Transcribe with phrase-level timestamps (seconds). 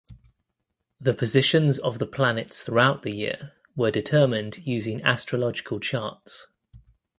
[0.99, 6.47] The positions of the planets throughout the year were determined using astrological charts.